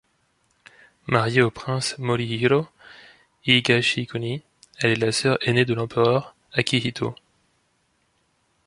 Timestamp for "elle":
4.79-4.91